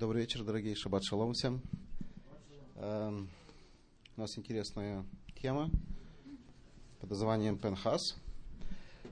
[0.00, 0.74] Добрый вечер, дорогие.
[0.74, 1.60] Шаббат шалом всем.
[2.76, 3.28] Эм,
[4.16, 5.04] у нас интересная
[5.42, 5.68] тема
[7.02, 8.16] под названием Пенхас.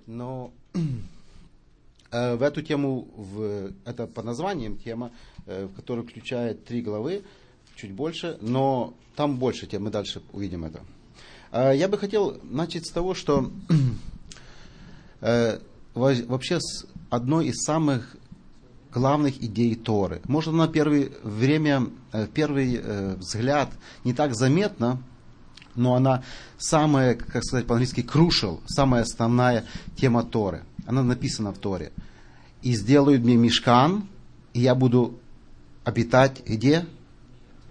[0.07, 0.51] Но
[2.11, 5.13] э, в эту тему, в, это под названием тема,
[5.45, 7.23] э, в которую включает три главы,
[7.77, 10.81] чуть больше, но там больше тем, мы дальше увидим это.
[11.53, 13.53] Э, я бы хотел начать с того, что
[15.21, 15.61] э,
[15.95, 18.17] вообще с одной из самых
[18.99, 20.21] главных идей Торы.
[20.27, 23.71] Может, на первое время, э, первый э, взгляд
[24.05, 25.01] не так заметна,
[25.75, 26.23] но она
[26.59, 29.65] самая, как сказать по-английски, crucial, самая основная
[29.97, 30.65] тема Торы.
[30.87, 31.93] Она написана в Торе.
[32.63, 34.09] «И сделают мне мешкан,
[34.53, 35.21] и я буду
[35.85, 36.87] обитать где?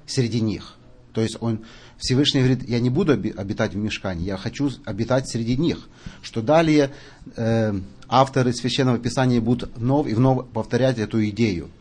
[0.06, 0.77] Среди них».
[1.18, 1.62] То есть он,
[1.98, 5.90] Всевышний говорит, я не буду обитать в мешкане, я хочу обитать среди них.
[6.22, 6.92] Что далее
[7.36, 7.74] э,
[8.08, 11.72] авторы Священного Писания будут вновь и вновь повторять эту идею.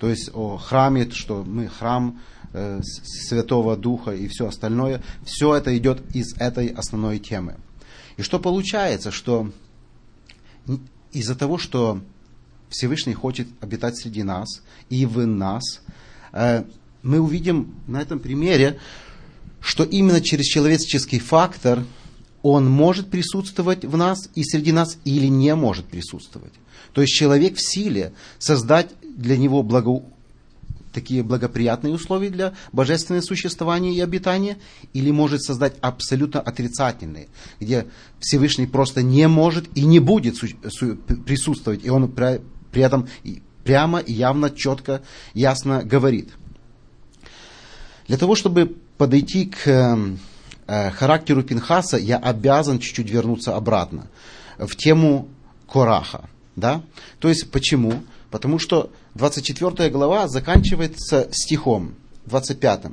[0.00, 2.20] То есть о храме, что мы храм
[2.52, 5.00] э, Святого Духа и все остальное.
[5.24, 7.58] Все это идет из этой основной темы.
[8.16, 9.52] И что получается, что
[11.12, 12.00] из-за того, что
[12.70, 14.48] Всевышний хочет обитать среди нас
[14.88, 15.62] и в нас,
[16.32, 16.64] э,
[17.02, 18.78] мы увидим на этом примере,
[19.60, 21.84] что именно через человеческий фактор
[22.42, 26.52] он может присутствовать в нас и среди нас или не может присутствовать.
[26.92, 30.02] То есть человек в силе создать для него благо,
[30.92, 34.56] такие благоприятные условия для божественного существования и обитания,
[34.94, 37.28] или может создать абсолютно отрицательные,
[37.60, 37.86] где
[38.18, 40.40] Всевышний просто не может и не будет
[41.26, 43.08] присутствовать, и он при этом
[43.64, 45.02] прямо и явно, четко,
[45.34, 46.30] ясно говорит–
[48.10, 50.16] для того, чтобы подойти к э,
[50.66, 54.08] э, характеру Пинхаса, я обязан чуть-чуть вернуться обратно
[54.58, 55.28] в тему
[55.72, 56.28] Кораха.
[56.56, 56.82] Да?
[57.20, 58.02] То есть почему?
[58.32, 61.94] Потому что 24 глава заканчивается стихом
[62.26, 62.86] 25.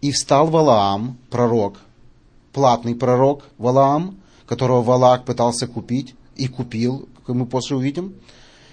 [0.00, 1.78] «И встал Валаам, пророк,
[2.52, 8.14] платный пророк Валаам, которого Валак пытался купить, и купил, как мы после увидим,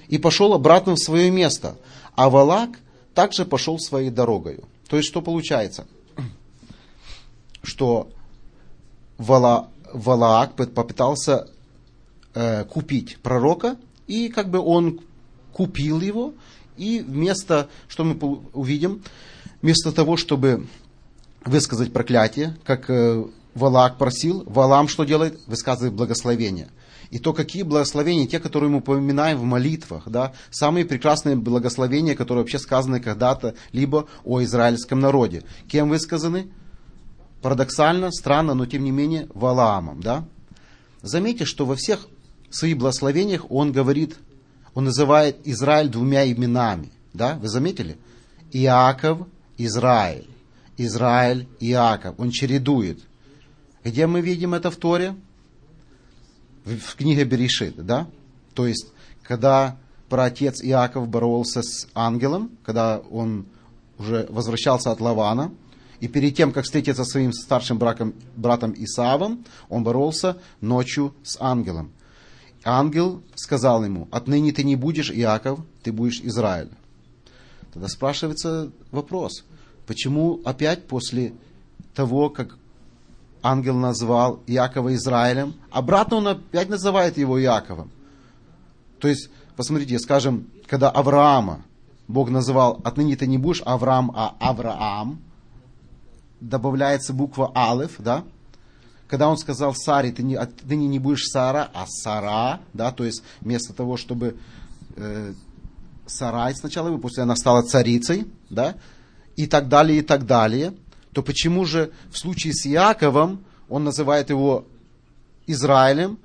[0.08, 1.78] и пошел обратно в свое место.
[2.14, 2.78] А Валак
[3.16, 4.66] также пошел своей дорогою.
[4.90, 5.88] То есть, что получается?
[7.62, 8.10] Что
[9.18, 11.48] Вала, Валаак попытался
[12.34, 15.00] э, купить пророка, и как бы он
[15.54, 16.34] купил его,
[16.78, 18.18] и вместо, что мы
[18.54, 19.04] увидим,
[19.62, 20.68] вместо того, чтобы
[21.46, 23.24] высказать проклятие, как э,
[23.54, 25.40] Валаак просил, Валам что делает?
[25.46, 26.70] Высказывает благословение.
[27.12, 32.44] И то, какие благословения, те, которые мы упоминаем в молитвах, да, самые прекрасные благословения, которые
[32.44, 35.44] вообще сказаны когда-то, либо о израильском народе.
[35.68, 36.50] Кем высказаны?
[37.42, 40.26] Парадоксально, странно, но тем не менее, Валаамом, да.
[41.02, 42.08] Заметьте, что во всех
[42.50, 44.18] своих благословениях он говорит,
[44.76, 47.98] он называет Израиль двумя именами, да, вы заметили?
[48.52, 49.28] Иаков,
[49.58, 50.28] Израиль.
[50.78, 52.16] Израиль, Иаков.
[52.18, 53.00] Он чередует.
[53.84, 55.16] Где мы видим это в Торе?
[56.78, 58.08] В книге Берешит, да?
[58.54, 58.88] То есть,
[59.24, 59.78] когда
[60.10, 63.46] праотец Иаков боролся с ангелом, когда он
[63.98, 65.52] уже возвращался от Лавана,
[66.00, 71.38] и перед тем, как встретиться со своим старшим браком, братом Исавом, он боролся ночью с
[71.42, 71.92] ангелом.
[72.64, 76.70] Ангел сказал ему, отныне ты не будешь Иаков, ты будешь Израиль.
[77.74, 79.44] Тогда спрашивается вопрос,
[79.88, 81.34] почему опять после
[81.94, 82.58] того, как
[83.42, 87.92] ангел назвал Иакова Израилем, обратно он опять называет его Иаковом.
[89.00, 91.62] То есть, посмотрите, скажем, когда Авраама
[92.08, 95.22] Бог называл, отныне ты не будешь Авраам, а Авраам,
[96.42, 98.24] добавляется буква Алеф, да?
[99.08, 103.24] Когда он сказал Саре, ты не, отныне не будешь Сара, а Сара, да, то есть
[103.42, 104.38] вместо того, чтобы
[104.96, 105.34] э,
[106.06, 108.76] Сарай сначала, после она стала царицей, да,
[109.36, 110.74] и так далее, и так далее–
[111.20, 114.66] то почему же в случае с Иаковом он называет его
[115.48, 116.18] Израилем?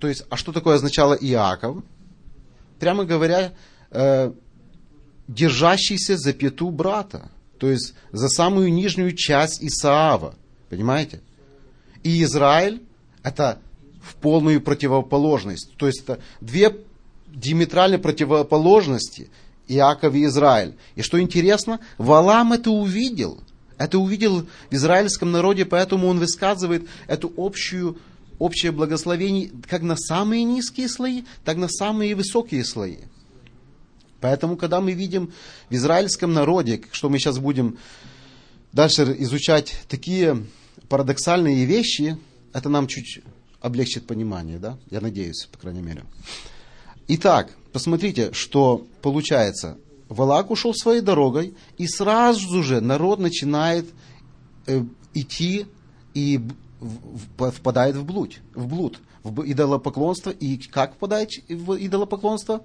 [0.00, 1.82] То есть, а что такое означало Иаков?
[2.78, 3.54] Прямо говоря,
[3.90, 4.30] э,
[5.28, 7.30] держащийся за пету брата.
[7.58, 10.34] То есть, за самую нижнюю часть Исаава.
[10.68, 11.22] Понимаете?
[12.02, 12.82] И Израиль
[13.22, 13.60] это
[14.02, 15.74] в полную противоположность.
[15.78, 16.76] То есть, это две
[17.28, 19.30] диаметральные противоположности
[19.68, 20.76] Иаков и Израиль.
[20.96, 23.42] И что интересно, Валам это увидел–
[23.78, 27.98] это увидел в израильском народе, поэтому он высказывает эту общую,
[28.38, 32.98] общее благословение как на самые низкие слои, так на самые высокие слои.
[34.20, 35.32] Поэтому, когда мы видим
[35.70, 37.78] в израильском народе, что мы сейчас будем
[38.72, 40.44] дальше изучать такие
[40.88, 42.18] парадоксальные вещи,
[42.52, 43.20] это нам чуть
[43.60, 44.76] облегчит понимание, да?
[44.90, 46.04] Я надеюсь, по крайней мере.
[47.06, 49.78] Итак, посмотрите, что получается.
[50.08, 53.86] Валак ушел своей дорогой, и сразу же народ начинает
[54.66, 54.82] э,
[55.14, 55.66] идти
[56.14, 56.40] и
[57.36, 60.30] впадает в блуд, в блуд, в идолопоклонство.
[60.30, 62.62] И как впадает в идолопоклонство?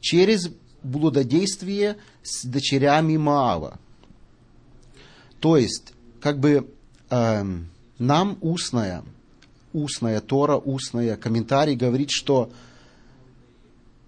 [0.00, 0.50] Через
[0.82, 3.78] блудодействие с дочерями Маава.
[5.38, 6.68] То есть, как бы
[7.10, 7.44] э,
[7.98, 9.04] нам устная,
[9.72, 12.50] устная Тора, устная комментарий говорит, что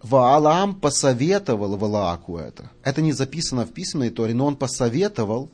[0.04, 2.70] Ваалам посоветовал Валааку это.
[2.82, 5.48] Это не записано в письменной Торе, но он посоветовал.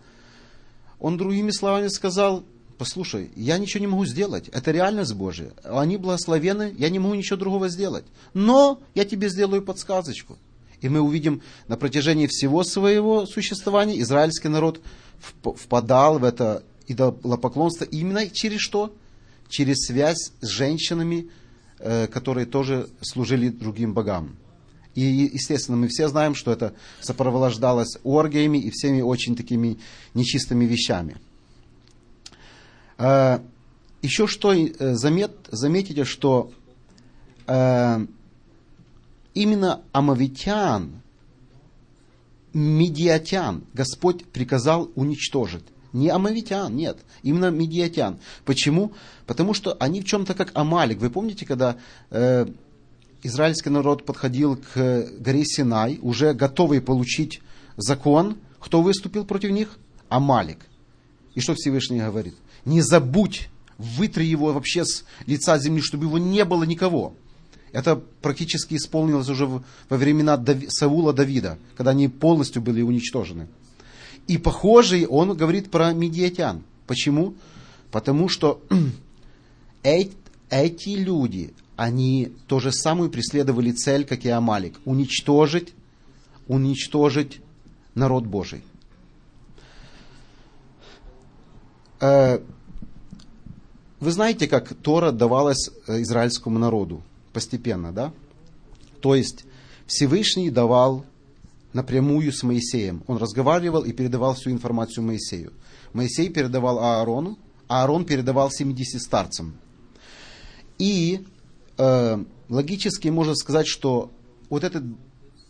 [0.99, 2.43] Он другими словами сказал,
[2.77, 4.49] послушай, я ничего не могу сделать.
[4.49, 5.53] Это реальность Божья.
[5.63, 8.05] Они благословены, я не могу ничего другого сделать.
[8.35, 10.37] Но я тебе сделаю подсказочку.
[10.81, 14.81] И мы увидим на протяжении всего своего существования израильский народ
[15.43, 18.93] впадал в это идолопоклонство именно через что?
[19.49, 21.29] Через связь с женщинами,
[21.83, 24.37] которые тоже служили другим богам.
[24.95, 29.79] И, естественно, мы все знаем, что это сопровождалось оргиями и всеми очень такими
[30.15, 31.17] нечистыми вещами.
[32.99, 33.39] Э,
[34.03, 36.53] еще что э, замет, заметите, что
[37.47, 38.07] э,
[39.35, 41.01] именно амавитян,
[42.53, 45.65] медиатян Господь приказал уничтожить.
[45.93, 48.19] Не амавитян, нет, именно медиатян.
[48.45, 48.93] Почему?
[49.27, 50.99] Потому что они в чем-то как Амалик.
[50.99, 51.77] Вы помните, когда
[52.11, 52.47] э,
[53.23, 57.41] израильский народ подходил к горе Синай, уже готовый получить
[57.77, 59.79] закон, кто выступил против них?
[60.09, 60.59] Амалик.
[61.35, 62.35] И что Всевышний говорит?
[62.65, 63.49] Не забудь,
[63.79, 67.15] вытри его вообще с лица земли, чтобы его не было никого.
[67.73, 73.49] Это практически исполнилось уже во времена Саула Давида, когда они полностью были уничтожены.
[74.31, 76.63] И похожий он говорит про медиатян.
[76.87, 77.35] Почему?
[77.91, 78.63] Потому что
[79.83, 84.79] эти люди, они то же самое преследовали цель, как и Амалик.
[84.85, 85.75] Уничтожить,
[86.47, 87.41] уничтожить
[87.97, 88.63] народ Божий.
[91.99, 92.39] Э,
[93.99, 98.13] вы знаете, как Тора давалась э, израильскому народу постепенно, да?
[99.01, 99.45] То есть
[99.89, 101.05] Всевышний давал
[101.73, 103.03] напрямую с Моисеем.
[103.07, 105.53] Он разговаривал и передавал всю информацию Моисею.
[105.93, 107.39] Моисей передавал Аарону,
[107.69, 109.57] а Аарон передавал 70 старцам.
[110.79, 111.25] И
[111.79, 114.11] э, логически можно сказать, что
[114.49, 114.83] вот, этот,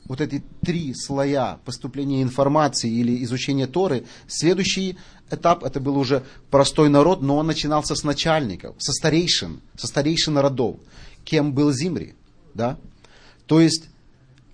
[0.07, 4.99] вот эти три слоя поступления информации или изучения Торы, следующий
[5.31, 10.37] этап это был уже простой народ, но он начинался с начальников, со старейшин, со старейшин
[10.39, 10.77] родов
[11.25, 12.15] кем был Зимри.
[12.55, 12.79] Да?
[13.47, 13.89] То есть,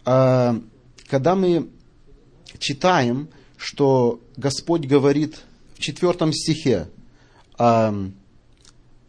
[0.04, 0.60] э,
[1.08, 1.68] когда мы
[2.58, 5.42] читаем, что Господь говорит
[5.74, 6.88] в четвертом стихе,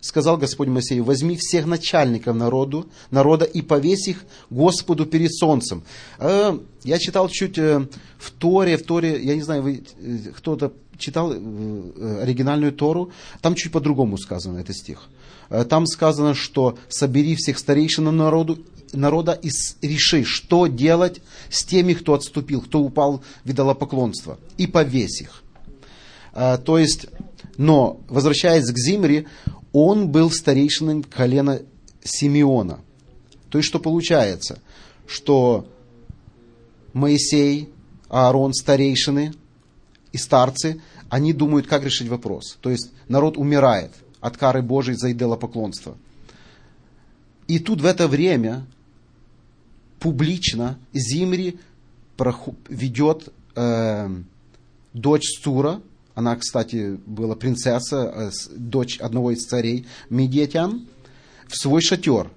[0.07, 5.83] сказал Господь Моисею, возьми всех начальников народу, народа и повесь их Господу перед солнцем.
[6.19, 10.71] Э, я читал чуть э, в Торе, в Торе, я не знаю, вы, э, кто-то
[10.97, 13.11] читал оригинальную Тору,
[13.41, 15.09] там чуть по-другому сказано этот стих.
[15.69, 18.57] Там сказано, что собери всех старейшин народу,
[18.94, 19.50] народа и
[19.81, 25.44] реши, что делать с теми, кто отступил, кто упал в идолопоклонство, и повесь их.
[26.34, 27.07] Э, то есть,
[27.57, 29.25] но, возвращаясь к Зимре,
[29.74, 31.62] он был старейшиной колена
[32.04, 32.80] Симеона.
[33.50, 34.60] То есть, что получается?
[35.06, 35.68] Что
[36.94, 37.69] Моисей,
[38.10, 39.33] Аарон, старейшины
[40.11, 42.57] и старцы, они думают, как решить вопрос.
[42.61, 45.97] То есть, народ умирает– от кары Божией за идолопоклонство.
[47.47, 48.66] И тут в это время
[49.99, 51.59] публично Зимри
[52.69, 54.09] ведет э,
[54.94, 55.81] дочь Цура,
[56.16, 60.87] она, кстати, была принцесса, э, дочь одного из царей Медиатян,
[61.47, 62.31] в свой шатер.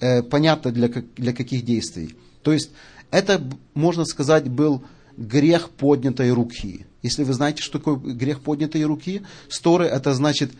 [0.00, 2.16] Э, понятно, для, для каких действий.
[2.42, 2.70] То есть,
[3.10, 3.42] это,
[3.74, 4.82] можно сказать, был
[5.16, 6.86] грех поднятой руки.
[7.02, 10.52] Если вы знаете, что такое грех поднятой руки, сторы это значит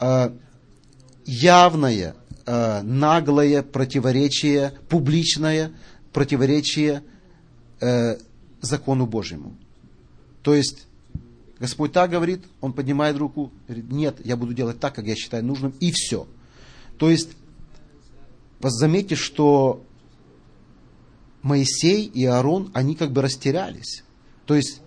[0.00, 0.30] Э,
[1.24, 2.14] явное,
[2.46, 5.72] э, наглое противоречие, публичное
[6.12, 7.02] противоречие
[7.80, 8.16] э,
[8.60, 9.56] закону Божьему.
[10.42, 10.86] То есть
[11.58, 15.44] Господь так говорит, Он поднимает руку, говорит, нет, я буду делать так, как я считаю
[15.44, 16.26] нужным, и все.
[16.98, 17.30] То есть,
[18.60, 19.84] заметьте, что
[21.42, 24.04] Моисей и Аарон, они как бы растерялись.
[24.46, 24.80] То есть,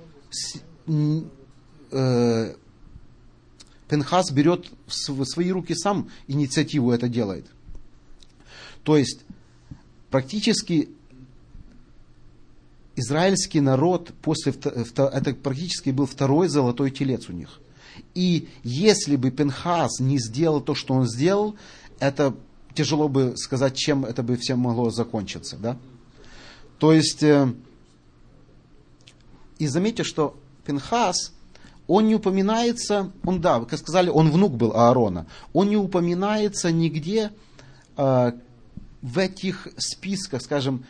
[1.92, 2.56] э,
[3.88, 7.46] Пенхас берет в свои руки сам инициативу это делает.
[8.84, 9.22] То есть,
[10.10, 10.90] практически
[12.96, 17.60] израильский народ после это практически был второй золотой телец у них.
[18.16, 21.56] И если бы Пенхас не сделал то, что он сделал,
[22.00, 22.36] это
[22.74, 25.58] тяжело бы сказать, чем это бы все могло закончиться.
[25.58, 25.78] Да?
[26.80, 27.54] То есть, э,
[29.58, 31.34] и заметьте, что Пинхас,
[31.88, 37.32] он не упоминается, он, да, как сказали, он внук был Аарона, он не упоминается нигде
[37.96, 38.32] э,
[39.02, 40.86] в этих списках, скажем,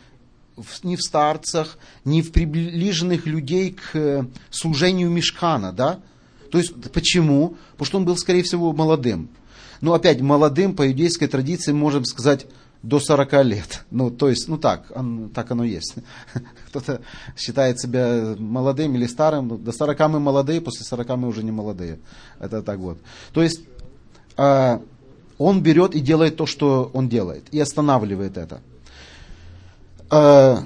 [0.56, 6.00] в, ни в старцах, ни в приближенных людей к э, служению Мешкана, да?
[6.50, 7.56] То есть, почему?
[7.72, 9.28] Потому что он был, скорее всего, молодым.
[9.80, 12.46] Но опять, молодым по иудейской традиции можем сказать
[12.82, 13.84] до 40 лет.
[13.90, 15.94] Ну, то есть, ну так, он, так оно есть.
[16.68, 17.00] Кто-то
[17.36, 19.62] считает себя молодым или старым.
[19.62, 21.98] До 40 мы молодые, после 40 мы уже не молодые.
[22.38, 22.98] Это так вот.
[23.32, 23.62] То есть,
[24.36, 24.78] э,
[25.38, 28.60] он берет и делает то, что он делает, и останавливает это.
[30.10, 30.58] Э,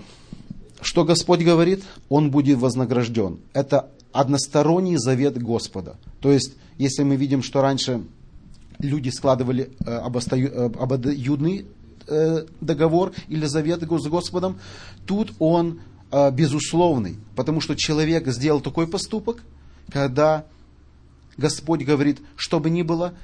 [0.82, 1.82] что Господь говорит?
[2.08, 3.38] Он будет вознагражден.
[3.54, 5.96] Это односторонний завет Господа.
[6.20, 8.02] То есть, если мы видим, что раньше
[8.78, 11.66] люди складывали э, обоюдный
[12.06, 14.58] э, договор или завет с Господом,
[15.06, 15.80] тут он
[16.10, 19.42] э, безусловный, потому что человек сделал такой поступок,
[19.90, 20.44] когда
[21.36, 23.14] Господь говорит, что бы ни было,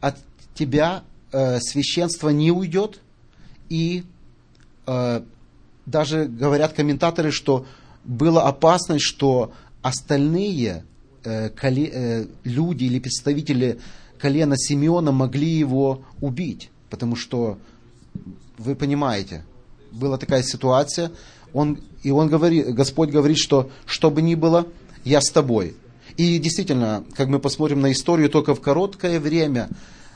[0.00, 0.18] от
[0.54, 3.00] тебя э, священство не уйдет,
[3.68, 4.04] и
[4.86, 5.22] э,
[5.86, 7.66] даже говорят комментаторы, что
[8.04, 9.52] была опасность, что
[9.82, 10.84] остальные
[12.44, 13.80] люди или представители
[14.18, 17.58] колена Симеона могли его убить, потому что
[18.58, 19.44] вы понимаете,
[19.90, 21.10] была такая ситуация,
[21.52, 24.66] он, и он говорит, Господь говорит, что что бы ни было,
[25.04, 25.76] я с тобой.
[26.16, 29.68] И действительно, как мы посмотрим на историю, только в короткое время,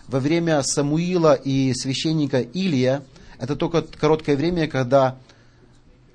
[0.07, 3.03] во время Самуила и священника Илия,
[3.39, 5.19] это только короткое время, когда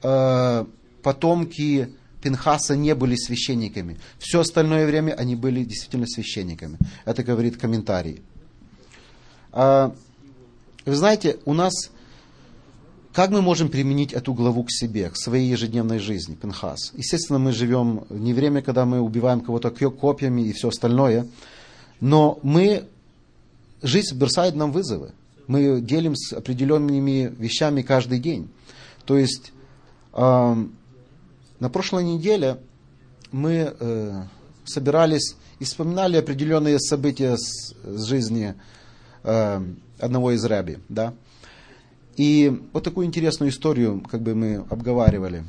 [0.01, 0.65] э,
[1.01, 1.89] потомки
[2.21, 3.99] Пинхаса не были священниками.
[4.17, 6.77] Все остальное время они были действительно священниками.
[7.03, 8.21] Это говорит комментарий.
[9.51, 9.93] А,
[10.85, 11.91] вы знаете, у нас
[13.13, 16.91] как мы можем применить эту главу к себе, к своей ежедневной жизни, Пинхас?
[16.95, 21.27] Естественно, мы живем не время, когда мы убиваем кого-то копьями и все остальное,
[22.01, 22.85] но мы,
[23.83, 25.11] жизнь бросает нам вызовы.
[25.45, 28.49] Мы делим с определенными вещами каждый день.
[29.05, 29.51] То есть
[30.13, 30.65] э,
[31.59, 32.57] на прошлой неделе
[33.31, 34.23] мы э,
[34.65, 38.55] собирались и вспоминали определенные события с, с жизни
[39.23, 39.61] э,
[39.99, 41.13] одного из раби, да,
[42.15, 45.43] и вот такую интересную историю как бы мы обговаривали.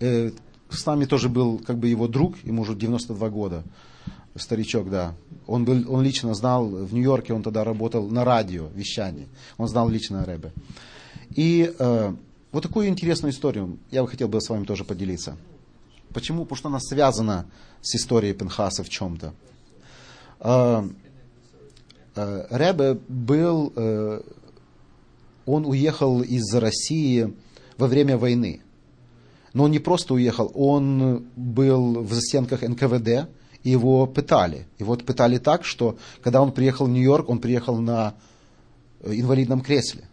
[0.00, 0.30] Э,
[0.70, 3.62] с нами тоже был как бы его друг, ему уже 92 года,
[4.36, 5.14] старичок, да.
[5.46, 9.28] Он, был, он лично знал, в Нью-Йорке он тогда работал на радио, вещании.
[9.56, 10.52] Он знал лично Рэбе.
[11.34, 12.14] И э,
[12.52, 15.36] вот такую интересную историю я бы хотел бы с вами тоже поделиться.
[16.12, 16.44] Почему?
[16.44, 17.46] Потому что она связана
[17.80, 19.32] с историей Пенхаса в чем-то.
[20.40, 20.88] Э,
[22.14, 24.20] э, Ребе был э,
[25.48, 27.32] он уехал из России
[27.76, 28.60] во время войны.
[29.54, 33.28] Но он не просто уехал, он был в застенках НКВД,
[33.64, 34.66] и его пытали.
[34.78, 38.14] Его пытали так, что когда он приехал в Нью-Йорк, он приехал на
[39.00, 40.04] э, инвалидном кресле.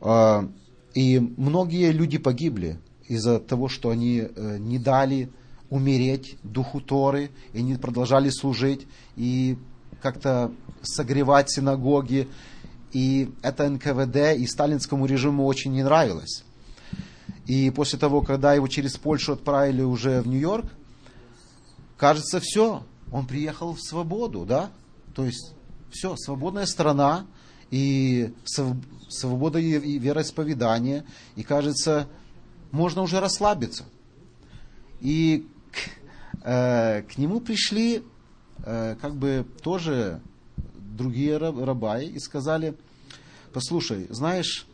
[0.00, 0.48] А,
[0.94, 5.30] и многие люди погибли из-за того, что они э, не дали
[5.70, 9.56] умереть духу Торы, и они продолжали служить, и
[10.00, 12.28] как-то согревать синагоги,
[12.96, 16.44] и это НКВД и сталинскому режиму очень не нравилось.
[17.44, 20.64] И после того, когда его через Польшу отправили уже в Нью-Йорк,
[21.98, 24.70] кажется, все, он приехал в свободу, да?
[25.14, 25.52] То есть,
[25.90, 27.26] все, свободная страна,
[27.70, 28.32] и
[29.10, 32.08] свобода и вероисповедания, и кажется,
[32.70, 33.84] можно уже расслабиться.
[35.02, 38.02] И к, э, к нему пришли
[38.64, 40.22] э, как бы тоже
[40.96, 42.74] другие рабаи и сказали,
[43.56, 44.66] послушай, знаешь,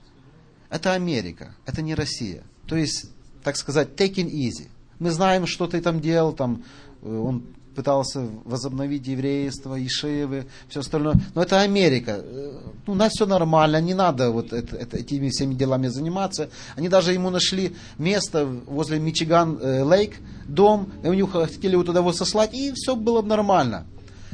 [0.68, 2.42] это Америка, это не Россия.
[2.66, 3.10] То есть,
[3.44, 4.66] так сказать, taking easy.
[4.98, 6.64] Мы знаем, что ты там делал, там,
[7.02, 7.44] э, он
[7.76, 11.14] пытался возобновить еврейство, ишивы, все остальное.
[11.36, 12.22] Но это Америка.
[12.24, 12.58] Э,
[12.88, 16.48] ну, у нас все нормально, не надо вот это, это, этими всеми делами заниматься.
[16.74, 20.10] Они даже ему нашли место возле Мичиган э,
[20.48, 23.86] дом, и у них хотели его туда его сослать, и все было нормально.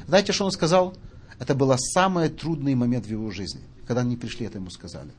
[0.07, 0.95] Знаете, что он сказал?
[1.39, 5.11] Это был самый трудный момент в его жизни, когда они пришли, это ему сказали.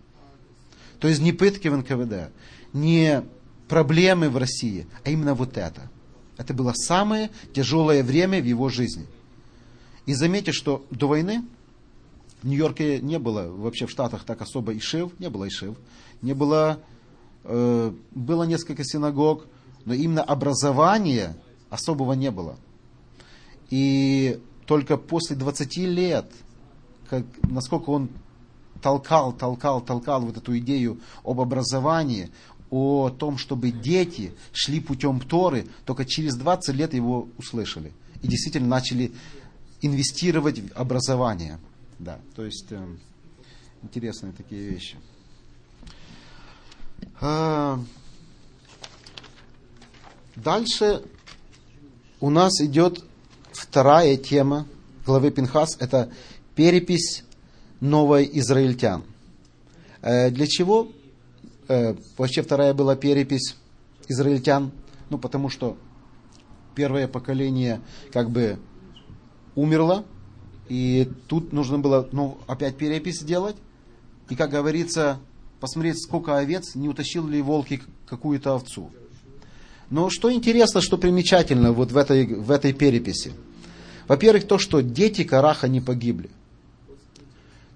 [0.99, 2.31] То есть не пытки в НКВД,
[2.73, 3.23] не
[3.67, 5.89] проблемы в России, а именно вот это.
[6.37, 9.05] Это было самое тяжелое время в его жизни.
[10.05, 11.43] И заметьте, что до войны
[12.41, 15.75] в Нью-Йорке не было, вообще в Штатах так особо ишив, не было ишив,
[16.21, 16.79] не было,
[17.43, 19.45] э, было несколько синагог,
[19.85, 21.37] но именно образования
[21.69, 22.57] особого не было.
[23.69, 26.31] И только после 20 лет,
[27.09, 28.07] как, насколько он
[28.83, 32.29] толкал, толкал, толкал вот эту идею об образовании,
[32.69, 37.93] о том, чтобы дети шли путем Торы, только через 20 лет его услышали.
[38.21, 39.11] И действительно начали
[39.81, 41.57] инвестировать в образование.
[41.97, 42.95] Да, то есть э,
[43.81, 44.97] интересные такие вещи.
[47.19, 47.83] А,
[50.35, 51.01] дальше
[52.19, 53.03] у нас идет
[53.69, 54.65] вторая тема
[55.05, 55.77] главы Пинхас.
[55.79, 56.09] Это
[56.55, 57.23] перепись
[57.79, 59.03] новой израильтян.
[60.01, 60.91] Э, для чего
[61.67, 63.55] э, вообще вторая была перепись
[64.07, 64.71] израильтян?
[65.11, 65.77] Ну, потому что
[66.73, 68.57] первое поколение как бы
[69.55, 70.03] умерло,
[70.67, 73.55] и тут нужно было ну, опять перепись сделать.
[74.29, 75.19] И, как говорится,
[75.59, 78.91] посмотреть, сколько овец, не утащил ли волки какую-то овцу.
[79.89, 83.33] Но что интересно, что примечательно вот в этой, в этой переписи.
[84.09, 86.31] Во-первых, то, что дети Караха не погибли.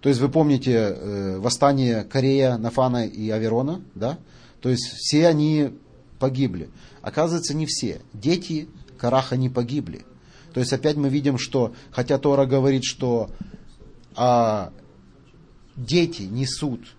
[0.02, 4.18] То есть вы помните э, восстание Корея, Нафана и Аверона, да?
[4.60, 5.74] То есть все они
[6.18, 6.72] погибли.
[7.04, 8.02] Оказывается, не все.
[8.14, 10.06] Дети Караха не погибли.
[10.56, 13.30] То есть опять мы видим, что, хотя Тора говорит, что
[14.16, 14.74] а,
[15.76, 16.96] дети несут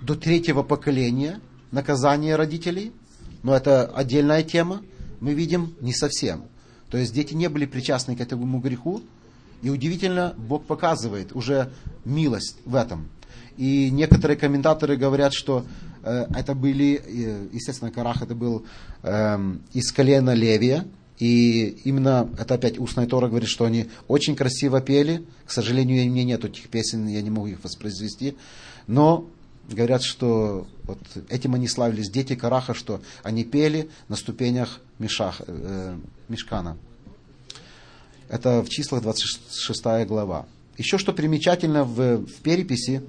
[0.00, 2.92] до третьего поколения наказание родителей,
[3.44, 4.82] но это отдельная тема,
[5.20, 6.48] мы видим не совсем.
[6.90, 9.02] То есть дети не были причастны к этому греху,
[9.62, 11.70] и удивительно, Бог показывает уже
[12.04, 13.08] милость в этом.
[13.56, 15.64] И некоторые комментаторы говорят, что
[16.04, 18.64] э, это были, э, естественно, Карах это был
[19.02, 20.84] э, из колена Левия,
[21.18, 25.24] и именно, это опять устная Тора говорит, что они очень красиво пели.
[25.44, 28.36] К сожалению, у меня нет этих песен, я не могу их воспроизвести.
[28.86, 29.28] Но
[29.68, 30.98] говорят, что вот
[31.28, 35.96] этим они славились, дети Караха, что они пели на ступенях Мишах, э,
[36.28, 36.76] Мешкана.
[38.28, 40.46] Это в числах 26 глава.
[40.76, 43.02] Еще что примечательно в, в переписи,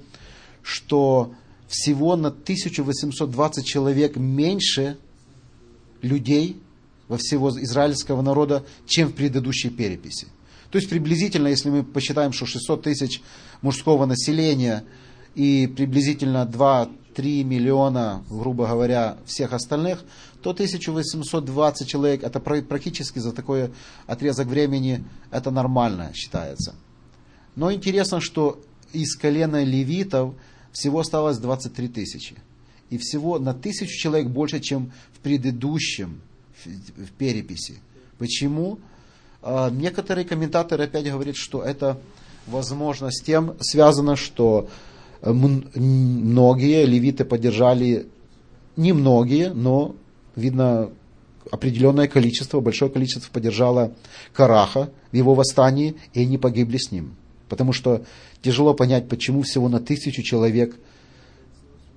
[0.62, 1.34] что
[1.68, 4.98] всего на 1820 человек меньше
[6.02, 6.62] людей
[7.08, 10.28] во всего израильского народа, чем в предыдущей переписи.
[10.72, 13.22] То есть приблизительно, если мы посчитаем, что 600 тысяч
[13.62, 14.84] мужского населения
[15.36, 20.04] и приблизительно 2-3 миллиона, грубо говоря, всех остальных,
[20.42, 23.72] то 1820 человек, это практически за такой
[24.08, 26.76] отрезок времени, это нормально считается.
[27.56, 28.62] Но интересно, что
[28.94, 30.34] из колена левитов
[30.72, 32.36] всего осталось 23 тысячи.
[32.90, 36.22] И всего на тысячу человек больше, чем в предыдущем
[36.66, 37.80] в переписи.
[38.18, 38.80] Почему?
[39.42, 42.00] А, некоторые комментаторы опять говорят, что это
[42.48, 44.70] возможно с тем связано, что
[45.22, 48.08] многие левиты поддержали,
[48.76, 49.96] не многие, но
[50.36, 50.90] видно,
[51.52, 53.94] определенное количество, большое количество поддержало
[54.34, 57.16] Караха в его восстании, и они погибли с ним.
[57.48, 58.04] Потому что
[58.42, 60.76] тяжело понять, почему всего на тысячу человек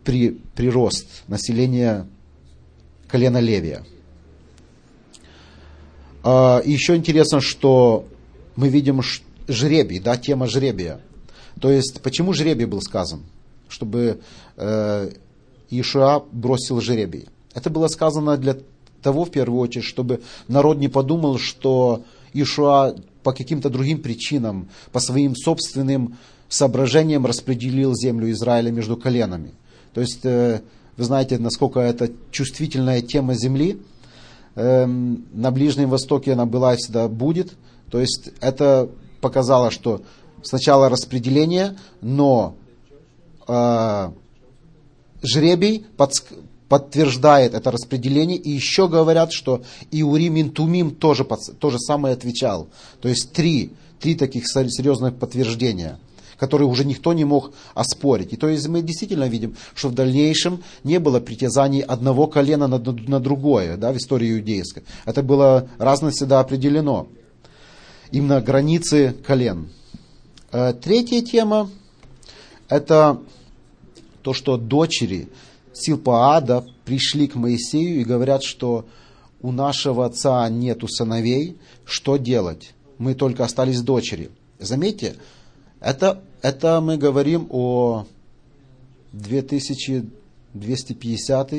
[0.04, 2.06] при, прирост населения
[3.08, 3.85] колена Левия.
[6.24, 8.06] А, еще интересно, что
[8.56, 9.00] мы видим
[9.48, 11.00] жребий, да, тема жребия.
[11.60, 13.22] То есть, почему жребий был сказан?
[13.68, 14.20] Чтобы
[14.56, 15.10] э,
[15.70, 17.28] Ишуа бросил жребий.
[17.54, 18.56] Это было сказано для
[19.02, 25.00] того, в первую очередь, чтобы народ не подумал, что Ишуа по каким-то другим причинам, по
[25.00, 26.16] своим собственным
[26.48, 29.52] соображениям распределил землю Израиля между коленами.
[29.94, 30.60] То есть, э,
[30.96, 33.80] вы знаете, насколько это чувствительная тема земли.
[34.54, 37.54] Эм, на Ближнем Востоке она была и всегда будет.
[37.90, 40.02] То есть, это показало, что
[40.42, 42.55] сначала распределение, но
[43.46, 44.11] э,
[45.22, 45.87] жребий
[46.68, 48.38] подтверждает это распределение.
[48.38, 52.68] И еще говорят, что Иурим Интумим тоже то же самое отвечал.
[53.00, 55.98] То есть три, три таких серьезных подтверждения
[56.42, 58.33] которые уже никто не мог оспорить.
[58.33, 62.78] И то есть мы действительно видим, что в дальнейшем не было притязаний одного колена на,
[62.78, 64.83] на другое да, в истории иудейской.
[65.05, 67.07] Это было разно всегда определено.
[68.11, 69.70] Именно границы колен.
[70.52, 71.70] Э, третья тема–
[72.68, 73.18] это
[74.20, 75.30] то, что дочери
[75.72, 78.84] Силпаада пришли к Моисею и говорят, что
[79.40, 82.74] у нашего отца нету сыновей, что делать?
[82.98, 84.30] Мы только остались дочери.
[84.58, 85.16] Заметьте,
[85.80, 88.04] это, это мы говорим о
[89.12, 91.52] 2250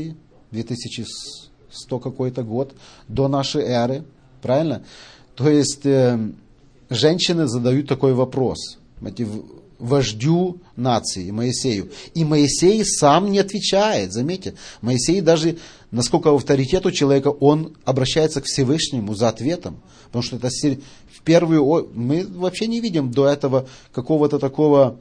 [0.51, 2.75] 2100 какой-то год
[3.07, 4.03] до нашей эры,
[4.43, 4.83] правильно?
[5.33, 6.29] То есть э,
[6.91, 8.77] женщины задают такой вопрос
[9.79, 11.91] вождю нации, Моисею.
[12.13, 14.53] И Моисей сам не отвечает, заметьте.
[14.81, 15.57] Моисей даже,
[15.91, 19.81] насколько авторитет у человека, он обращается к Всевышнему за ответом.
[20.05, 21.89] Потому что это в первую...
[21.93, 24.99] Мы вообще не видим до этого какого-то такого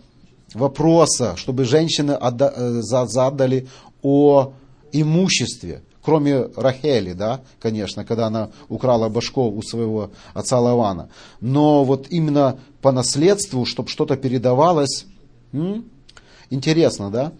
[0.54, 3.68] вопроса, чтобы женщины э, задали
[4.02, 4.52] о
[4.90, 11.08] имуществе, кроме Рахели, да, конечно, когда она украла башков у своего отца Лавана.
[11.40, 15.06] Но вот именно по наследству, чтобы что-то передавалось,
[15.52, 15.84] м?
[16.50, 17.32] интересно, да?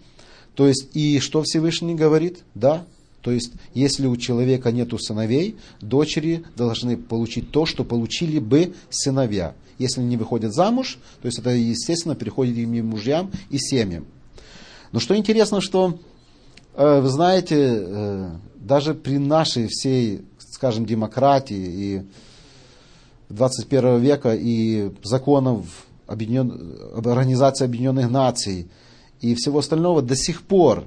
[0.55, 2.43] То есть, и что Всевышний говорит?
[2.55, 2.85] Да,
[3.21, 9.55] то есть, если у человека нет сыновей, дочери должны получить то, что получили бы сыновья.
[9.79, 14.05] Если не выходят замуж, то есть это, естественно, переходит им мужьям и семьям.
[14.91, 15.97] Но что интересно, что,
[16.75, 22.01] вы знаете, э, даже при нашей всей, скажем, демократии и
[23.29, 25.65] 21 века и законов
[26.07, 26.77] Объединен...
[26.95, 28.67] Организации Объединенных Наций
[29.21, 30.85] и всего остального до сих пор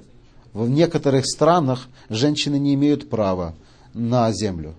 [0.52, 3.54] в некоторых странах женщины не имеют права
[3.94, 4.74] на землю.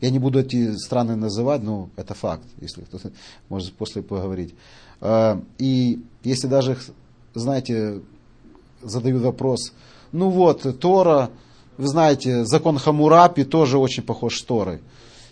[0.00, 3.12] Я не буду эти страны называть, но это факт, если кто-то
[3.48, 4.54] может после поговорить.
[5.00, 6.78] А, и если даже,
[7.34, 8.00] знаете,
[8.82, 9.72] задают вопрос,
[10.12, 11.30] ну вот, Тора,
[11.76, 14.80] вы знаете, закон Хамурапи тоже очень похож с Торой.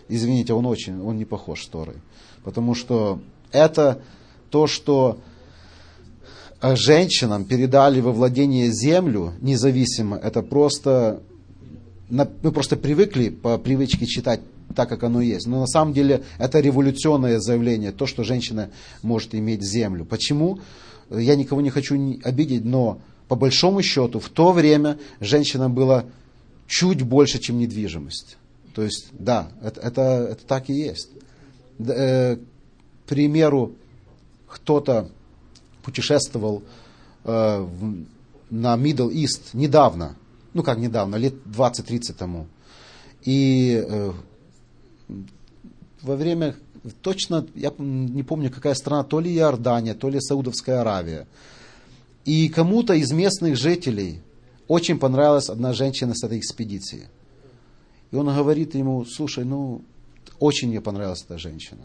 [0.09, 1.97] Извините, он очень, он не похож с Торой.
[2.45, 3.21] Потому что
[3.53, 4.01] это
[4.51, 5.19] то, что
[6.61, 11.23] а женщинам передали во владение землю независимо, это просто,
[12.09, 14.41] мы просто привыкли по привычке читать
[14.75, 15.47] так, как оно есть.
[15.47, 18.71] Но на самом деле это революционное заявление, то, что женщина
[19.03, 20.05] может иметь землю.
[20.05, 20.59] Почему?
[21.11, 26.05] Я никого не хочу обидеть, но по большому счету в то время женщина была
[26.67, 28.37] чуть больше, чем недвижимость.
[28.75, 31.11] То есть, да, это, это, это так и есть.
[31.79, 33.73] Э, к примеру,
[34.49, 35.11] кто-то
[35.83, 36.63] путешествовал
[37.25, 38.05] э, в,
[38.51, 40.17] на Middle East недавно,
[40.55, 42.47] ну как недавно, лет 20-30 тому.
[43.25, 44.13] И э,
[46.03, 46.55] во время,
[47.03, 51.27] точно, я не помню, какая страна, то ли Иордания, то ли Саудовская Аравия.
[52.25, 54.21] И кому-то из местных жителей
[54.67, 57.09] очень понравилась одна женщина с этой экспедиции.
[58.11, 59.83] И он говорит ему, слушай, ну,
[60.39, 61.83] очень мне понравилась эта женщина.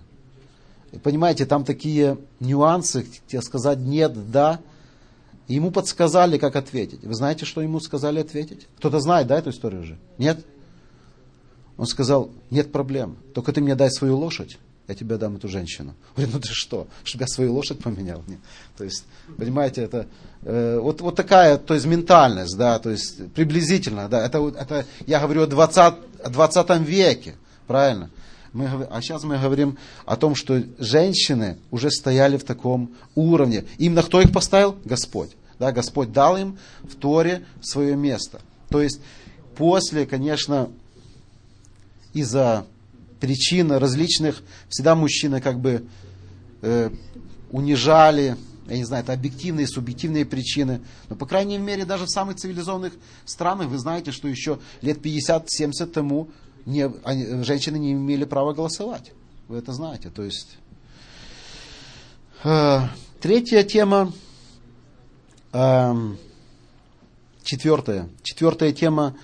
[1.02, 4.60] Понимаете, там такие нюансы, тебе сказать нет, да.
[5.48, 7.04] И ему подсказали, как ответить.
[7.04, 8.68] Вы знаете, что ему сказали ответить?
[8.78, 9.98] Кто-то знает, да, эту историю уже?
[10.18, 10.46] Нет?
[11.78, 15.96] Он сказал, нет проблем, только ты мне дай свою лошадь, я тебе дам эту женщину.
[16.16, 18.24] Говорит, ну ты что, чтобы я свою лошадь поменял?
[18.28, 18.40] Нет.
[18.78, 19.06] То есть,
[19.38, 20.08] понимаете, это
[20.42, 25.20] э, вот, вот такая, то есть ментальность, да, то есть приблизительно, да, это, это я
[25.22, 25.78] говорю о 20,
[26.24, 28.10] о 20 веке, правильно?
[28.52, 33.66] Мы, а сейчас мы говорим о том, что женщины уже стояли в таком уровне.
[33.80, 34.78] Именно кто их поставил?
[34.86, 35.32] Господь.
[35.58, 38.42] Да, Господь дал им в Торе свое место.
[38.70, 39.00] То есть
[39.56, 40.70] после, конечно,
[42.14, 42.66] из-за
[43.24, 45.86] причин различных всегда мужчины как бы
[46.62, 46.90] э,
[47.52, 48.36] унижали,
[48.68, 50.82] я не знаю, это объективные, субъективные причины.
[51.08, 52.92] Но, по крайней мере, даже в самых цивилизованных
[53.24, 56.32] странах, вы знаете, что еще лет 50-70 тому
[56.66, 59.14] не, они, женщины не имели права голосовать.
[59.48, 60.10] Вы это знаете.
[60.10, 60.58] То есть,
[62.44, 62.80] э,
[63.22, 64.12] третья тема,
[65.54, 65.94] э,
[67.42, 68.10] четвертая.
[68.22, 69.16] Четвертая тема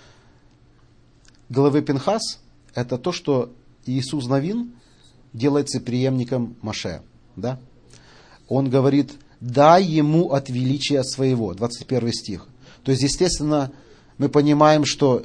[1.50, 2.40] главы Пинхас–
[2.76, 3.52] это то, что
[3.90, 4.74] Иисус Новин
[5.34, 7.02] делается преемником Маше.
[7.36, 7.60] Да?
[8.48, 11.54] Он говорит, дай ему от величия своего.
[11.54, 12.48] 21 стих.
[12.84, 13.72] То есть, естественно,
[14.18, 15.24] мы понимаем, что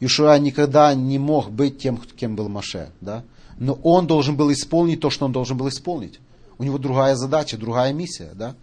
[0.00, 2.90] Ишуа никогда не мог быть тем, кем был Маше.
[3.00, 3.24] Да?
[3.58, 6.20] Но он должен был исполнить то, что он должен был исполнить.
[6.58, 8.30] У него другая задача, другая миссия.
[8.34, 8.54] Да?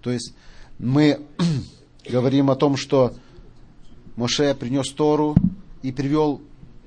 [0.00, 0.34] То есть
[0.78, 1.20] мы
[2.08, 3.14] говорим о том, что
[4.16, 5.34] Моше принес Тору
[5.82, 6.40] и привел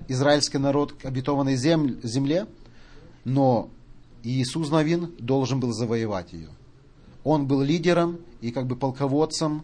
[0.07, 2.47] израильский народ к обетованной земле,
[3.23, 3.69] но
[4.23, 6.49] Иисус Новин должен был завоевать ее.
[7.23, 9.63] Он был лидером и как бы полководцем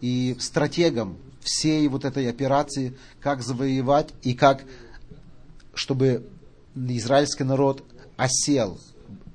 [0.00, 4.64] и стратегом всей вот этой операции, как завоевать и как,
[5.74, 6.26] чтобы
[6.74, 7.84] израильский народ
[8.16, 8.78] осел,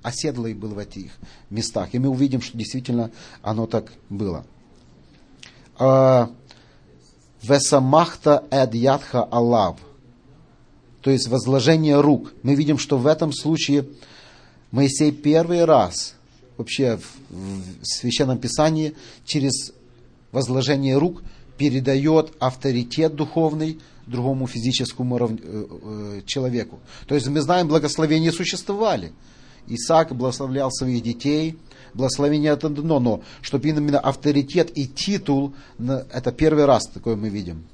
[0.01, 1.11] оседлый был в этих
[1.49, 1.89] местах.
[1.93, 3.11] И мы увидим, что действительно
[3.41, 4.45] оно так было.
[5.77, 6.31] А,
[7.41, 9.77] Весамахта эд ядха алав.
[11.01, 12.33] То есть возложение рук.
[12.43, 13.85] Мы видим, что в этом случае
[14.71, 16.15] Моисей первый раз
[16.57, 19.73] вообще в, Священном Писании через
[20.31, 21.23] возложение рук–
[21.59, 25.17] передает авторитет духовный другому физическому.
[25.19, 26.79] Э, э, человеку.
[27.05, 29.11] То есть мы знаем, благословения существовали.
[29.67, 31.57] Исаак благословлял своих детей,
[31.93, 37.65] благословение это одно, но чтобы именно авторитет и титул, это первый раз такое мы видим.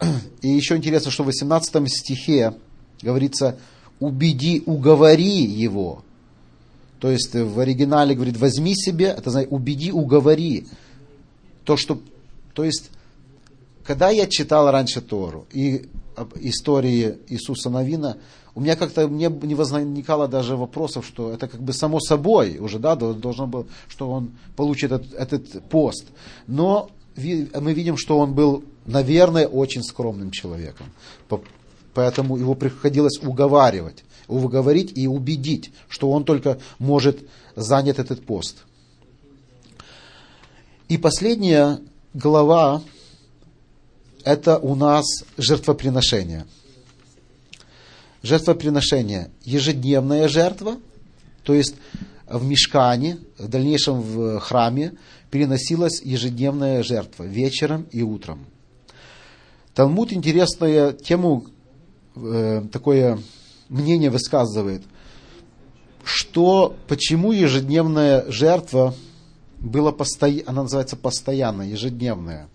[0.42, 2.54] И еще интересно, что в 18 стихе
[3.02, 3.58] говорится,
[4.00, 6.02] убеди, уговори его.
[7.00, 10.66] То есть в оригинале говорит, возьми себе, это значит, убеди, уговори.
[11.64, 12.00] То, что
[12.54, 12.90] то есть
[13.86, 15.88] когда я читал раньше Тору и
[16.40, 18.16] истории Иисуса Новина,
[18.54, 22.78] у меня как-то не, не возникало даже вопросов, что это как бы само собой уже,
[22.78, 26.06] да, должно было, что он получит этот, этот пост.
[26.46, 30.86] Но мы видим, что он был, наверное, очень скромным человеком.
[31.94, 37.18] Поэтому его приходилось уговаривать, уговорить и убедить, что он только может
[37.54, 38.64] занять этот пост.
[40.88, 41.80] И последняя
[42.14, 42.82] глава–
[44.24, 45.04] это у нас
[45.36, 46.46] жертвоприношение.
[48.22, 50.76] Жертвоприношение– ежедневная жертва,
[51.44, 51.76] то есть
[52.26, 54.94] в мешкане, в дальнейшем в храме
[55.30, 58.46] переносилась ежедневная жертва вечером и утром.
[59.76, 61.46] Талмуд интересную тему,
[62.16, 63.20] э, такое
[63.68, 64.82] мнение высказывает,
[66.02, 68.92] что почему ежедневная жертва–
[69.58, 72.48] было постоянно, она называется постоянная, ежедневная.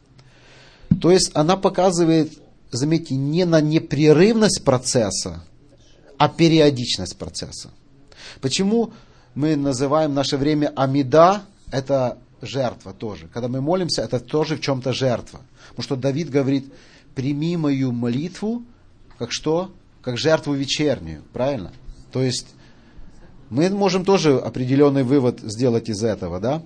[1.02, 2.32] То есть она показывает,
[2.72, 5.44] заметьте, не на непрерывность процесса,
[6.18, 7.72] а периодичность процесса.
[8.40, 8.94] Почему
[9.34, 13.28] мы называем наше время Амида, это жертва тоже.
[13.28, 15.42] Когда мы молимся, это тоже в чем-то жертва.
[15.70, 16.72] Потому что Давид говорит,
[17.16, 18.64] прими мою молитву,
[19.18, 19.72] как что?
[20.02, 21.72] Как жертву вечернюю, правильно?
[22.12, 22.48] То есть
[23.50, 26.64] мы можем тоже определенный вывод сделать из этого, да?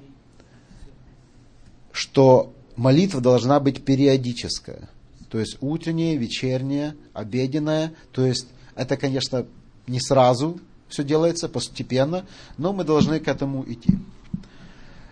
[1.96, 4.90] что молитва должна быть периодическая.
[5.30, 7.94] То есть утренняя, вечерняя, обеденная.
[8.12, 9.46] То есть это, конечно,
[9.88, 12.26] не сразу все делается, постепенно,
[12.58, 13.98] но мы должны к этому идти.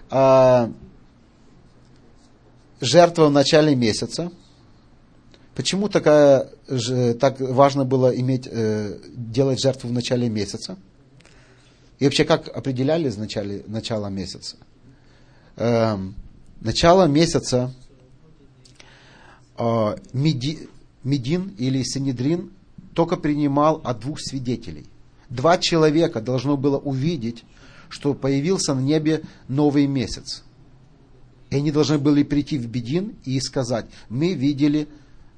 [0.10, 0.72] А,
[2.82, 4.32] жертва в начале месяца.
[5.56, 6.50] Почему такая,
[7.20, 10.78] так важно было иметь, э, делать жертву в начале месяца?
[12.00, 14.58] И вообще, как определяли начале, начало месяца?
[15.56, 16.16] Эм,
[16.60, 17.72] начало месяца
[19.58, 20.68] э, Меди,
[21.04, 22.52] Медин или Синедрин
[22.96, 24.88] только принимал от двух свидетелей.
[25.30, 27.44] Два человека должно было увидеть,
[27.90, 30.44] что появился на небе новый месяц.
[31.52, 34.88] И они должны были прийти в Бедин и сказать, мы видели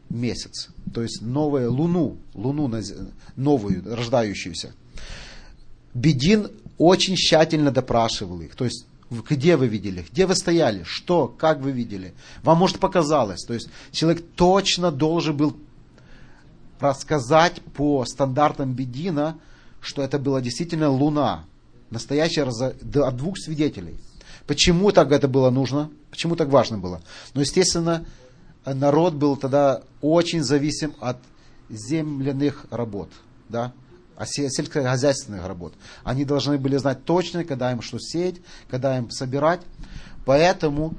[0.09, 2.71] месяц, то есть новую луну, луну
[3.35, 4.73] новую, рождающуюся.
[5.93, 8.85] Бедин очень тщательно допрашивал их, то есть
[9.29, 10.05] где вы видели?
[10.11, 10.83] Где вы стояли?
[10.83, 11.27] Что?
[11.27, 12.13] Как вы видели?
[12.43, 13.43] Вам, может, показалось.
[13.43, 15.55] То есть человек точно должен был
[16.79, 19.37] рассказать по стандартам Бедина,
[19.79, 21.45] что это была действительно луна.
[21.91, 23.95] Настоящая от двух свидетелей.
[24.47, 25.89] Почему так это было нужно?
[26.09, 27.01] Почему так важно было?
[27.33, 28.05] Ну, естественно,
[28.73, 31.17] народ был тогда очень зависим от
[31.69, 33.09] земляных работ.
[33.49, 33.73] Да?
[34.23, 35.73] сельскохозяйственных работ.
[36.03, 38.37] Они должны были знать точно, когда им что сеять,
[38.69, 39.61] когда им собирать.
[40.25, 40.93] Поэтому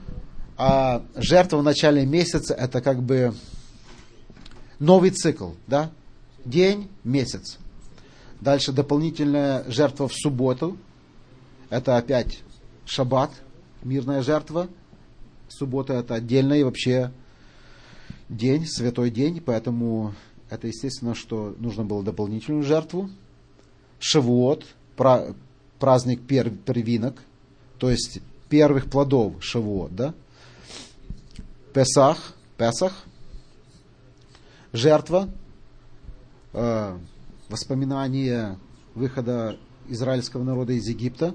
[0.59, 3.35] а, жертва в начале месяца это как бы
[4.79, 5.91] новый цикл, да?
[6.45, 7.59] День, месяц.
[8.41, 10.77] Дальше дополнительная жертва в субботу.
[11.71, 12.41] Это опять
[12.85, 13.31] шаббат,
[13.83, 14.69] мирная жертва.
[15.49, 17.13] Суббота это отдельный вообще
[18.29, 20.15] день, святой день, поэтому
[20.51, 23.11] это естественно, что нужно было дополнительную жертву.
[23.99, 24.65] Шавуот,
[25.79, 27.23] праздник пер, первинок,
[27.79, 30.15] то есть первых плодов Шавуот, да?
[31.73, 33.05] Песах, Песах,
[34.73, 35.29] жертва,
[36.53, 36.99] э,
[37.49, 38.59] воспоминание
[38.95, 39.59] выхода
[39.89, 41.35] израильского народа из Египта.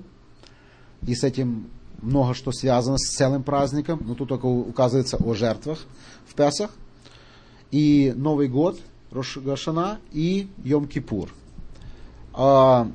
[1.06, 1.69] И с этим
[2.01, 5.80] много что связано с целым праздником, но тут только указывается о жертвах
[6.25, 6.71] в Песах.
[7.71, 8.79] И Новый год–
[9.12, 11.29] Рошгашана и Йом-Кипур.
[12.34, 12.89] А,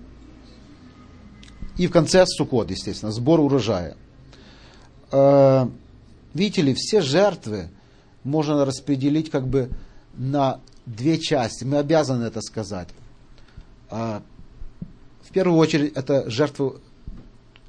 [1.77, 3.97] и в конце Сукот, естественно, сбор урожая.
[5.13, 5.71] А,
[6.33, 7.69] видите ли, все жертвы
[8.25, 9.69] можно распределить как бы
[10.15, 11.65] на две части.
[11.65, 12.89] Мы обязаны это сказать.
[13.91, 14.23] А,
[15.23, 16.31] в первую очередь, это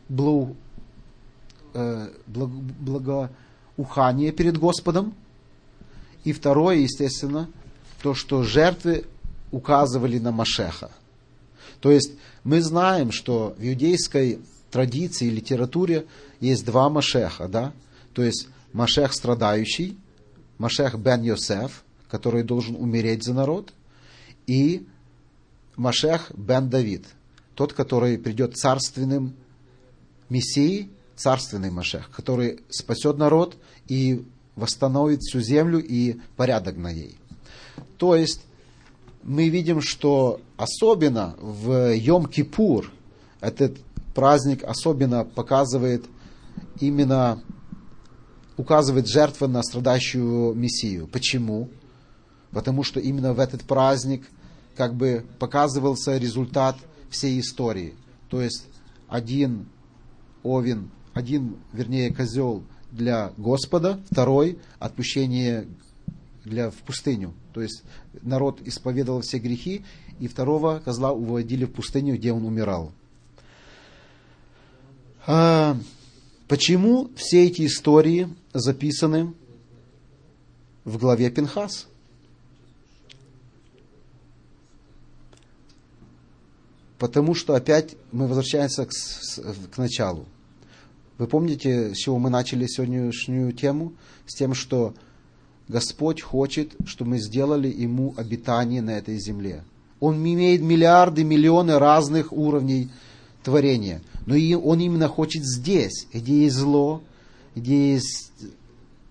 [0.07, 0.55] благо,
[1.73, 5.13] э, благоухания перед Господом.
[6.23, 7.49] И второе, естественно,
[8.01, 9.05] то, что жертвы
[9.51, 10.91] указывали на Машеха.
[11.79, 12.11] То есть
[12.43, 14.39] мы знаем, что в иудейской
[14.71, 16.05] традиции литературе
[16.39, 17.73] есть два Машеха, да?
[18.13, 19.97] То есть Машех страдающий,
[20.57, 23.73] Машех бен Йосеф, который должен умереть за народ,
[24.45, 24.85] и
[25.75, 27.05] Машех бен Давид,
[27.55, 29.35] тот, который придет царственным
[30.29, 34.25] Мессией, царственный Машех, который спасет народ и
[34.57, 37.17] восстановит всю землю и порядок на ней.
[37.97, 38.41] То есть
[39.23, 42.87] мы видим, что особенно в Йом-Кипур
[43.39, 43.77] этот
[44.13, 46.03] праздник особенно показывает
[46.79, 47.41] именно
[48.57, 51.07] указывает жертва на страдающую Мессию.
[51.07, 51.69] Почему?
[52.51, 54.27] Потому что именно в этот праздник
[54.75, 56.75] как бы показывался результат
[57.11, 57.93] всей истории.
[58.29, 58.65] То есть
[59.07, 59.67] один
[60.41, 62.63] овен, один, вернее, козел
[62.97, 65.67] для Господа, второй отпущение
[66.43, 67.33] для, в пустыню.
[67.53, 67.83] То есть
[68.21, 69.85] народ исповедовал все грехи,
[70.19, 72.91] и второго козла уводили в пустыню, где он умирал.
[75.27, 75.77] А,
[76.47, 79.33] почему все эти истории записаны
[80.83, 81.87] в главе Пинхас?
[86.97, 90.25] Потому что опять мы возвращаемся к, к началу.
[91.17, 93.93] Вы помните, с чего мы начали сегодняшнюю тему?
[94.27, 94.93] С тем, что
[95.67, 99.63] Господь хочет, чтобы мы сделали Ему обитание на этой земле.
[99.99, 102.89] Он имеет миллиарды, миллионы разных уровней
[103.43, 104.01] творения.
[104.27, 107.01] Но и Он именно хочет здесь, где есть зло,
[107.55, 108.31] где есть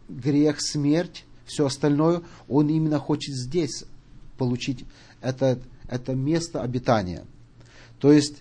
[0.08, 3.84] грех, смерть, все остальное, Он именно хочет здесь
[4.38, 4.84] получить
[5.20, 7.24] это, это место обитания.
[7.98, 8.36] То есть,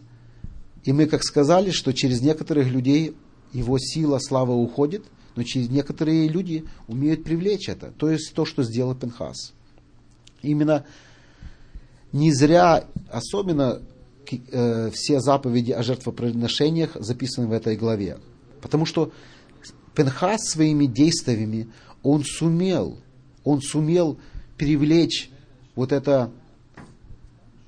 [0.83, 3.15] и мы как сказали, что через некоторых людей
[3.55, 7.91] его сила, слава уходит, но через некоторые люди умеют привлечь это.
[7.97, 9.53] То есть то, что сделал Пенхас.
[10.41, 10.85] Именно
[12.11, 13.81] не зря, особенно
[14.51, 18.17] э, все заповеди о жертвоприношениях записаны в этой главе.
[18.61, 19.11] Потому что
[19.95, 21.67] Пенхас своими действиями,
[22.03, 22.97] он сумел,
[23.43, 24.17] он сумел
[24.57, 25.29] привлечь
[25.75, 26.31] вот это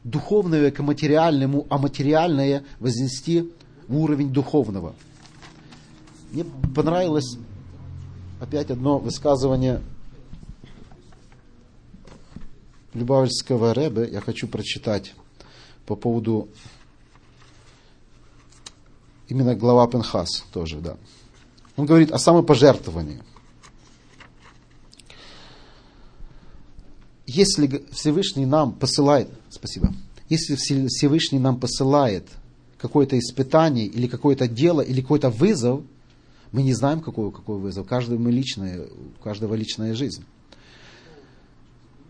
[0.04, 3.52] духовное к материальному, а материальное вознести
[3.88, 4.96] в уровень духовного.
[6.32, 6.44] Мне
[6.76, 7.38] понравилось
[8.42, 9.82] опять одно высказывание
[12.94, 15.14] Любавичского Рэбе, я хочу прочитать
[15.86, 16.50] по поводу
[19.30, 20.98] именно глава Пенхас тоже, да.
[21.76, 23.22] Он говорит о самопожертвовании.
[27.26, 29.94] Если Всевышний нам посылает, спасибо,
[30.28, 32.28] если Всевышний нам посылает
[32.78, 35.84] какое-то испытание или какое-то дело или какой-то вызов,
[36.52, 37.88] мы не знаем, какой, какой вызов.
[37.88, 40.24] Каждый мы личная, у каждого личная жизнь.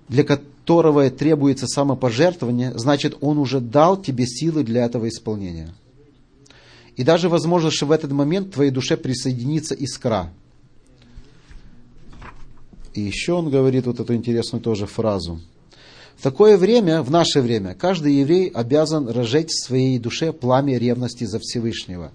[0.09, 5.73] Для которого требуется самопожертвование, значит, он уже дал тебе силы для этого исполнения.
[6.95, 10.33] И даже возможно, что в этот момент твоей душе присоединится искра.
[12.93, 15.39] И еще он говорит вот эту интересную тоже фразу.
[16.17, 21.25] В такое время, в наше время, каждый еврей обязан разжечь в своей душе пламя ревности
[21.25, 22.11] за Всевышнего.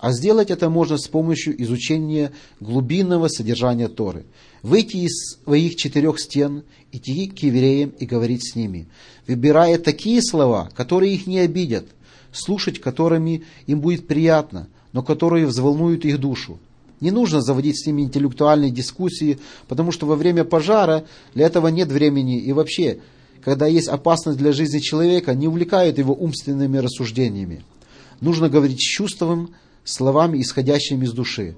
[0.00, 4.24] А сделать это можно с помощью изучения глубинного содержания Торы.
[4.62, 8.88] Выйти из своих четырех стен, идти к евреям и говорить с ними,
[9.28, 11.86] выбирая такие слова, которые их не обидят,
[12.32, 16.58] слушать которыми им будет приятно, но которые взволнуют их душу.
[17.00, 19.38] Не нужно заводить с ними интеллектуальные дискуссии,
[19.68, 22.98] потому что во время пожара для этого нет времени и вообще,
[23.44, 27.62] когда есть опасность для жизни человека, не увлекают его умственными рассуждениями.
[28.20, 29.54] Нужно говорить с чувством,
[29.84, 31.54] словами, исходящими из души,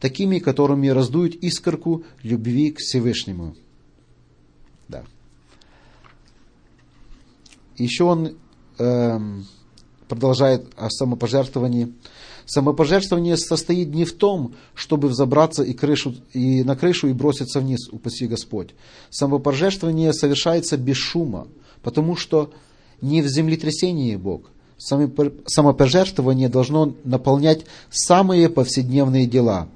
[0.00, 3.54] такими, которыми раздуют искорку любви к Всевышнему.
[4.88, 5.04] Да.
[7.76, 8.38] Еще он
[8.78, 9.46] эм,
[10.08, 11.92] продолжает о самопожертвовании.
[12.46, 17.88] Самопожертвование состоит не в том, чтобы взобраться и, крышу, и на крышу и броситься вниз,
[17.90, 18.70] упаси Господь.
[19.10, 21.48] Самопожертвование совершается без шума,
[21.82, 22.52] потому что
[23.00, 24.42] не в землетрясении Бог,
[24.78, 29.68] самопожертвование должно наполнять самые повседневные дела.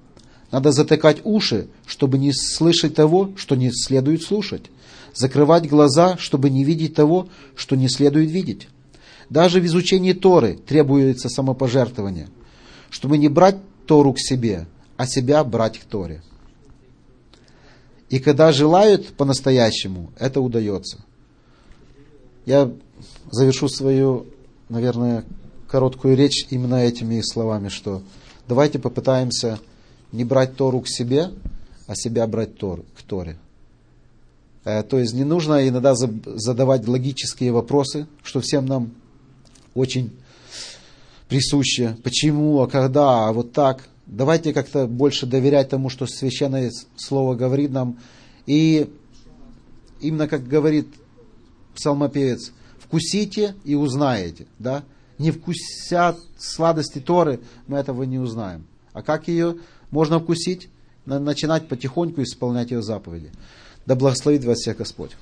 [0.53, 4.65] Надо затыкать уши, чтобы не слышать того, что не следует слушать.
[5.13, 8.69] Закрывать глаза, чтобы не видеть того, что не следует видеть.
[9.29, 12.29] Даже в изучении Торы требуется самопожертвование,
[12.91, 16.23] чтобы не брать Тору к себе, а себя брать к Торе.
[18.09, 20.99] И когда желают по-настоящему, это удается.
[22.45, 22.71] Я
[23.31, 24.27] завершу свою
[24.71, 25.25] наверное,
[25.69, 28.03] короткую речь именно этими словами, что
[28.49, 29.59] давайте попытаемся
[30.13, 31.31] не брать Тору к себе,
[31.87, 33.37] а себя брать Тор, к Торе.
[34.65, 38.93] Э, то есть не нужно иногда задавать логические вопросы, что всем нам
[39.75, 40.13] очень
[41.31, 41.97] присуще.
[42.03, 43.89] Почему, а когда, а вот так.
[44.05, 47.99] Давайте как-то больше доверять тому, что священное слово говорит нам.
[48.47, 48.91] И
[50.01, 50.89] именно как говорит
[51.77, 54.83] псалмопевец, вкусите и узнаете, да?
[55.19, 58.67] Не вкусят сладости Торы, мы этого не узнаем.
[58.93, 59.57] А как ее
[59.91, 60.69] можно вкусить?
[61.07, 63.31] Начинать потихоньку исполнять ее заповеди.
[63.87, 65.13] Да благословит вас всех Господь.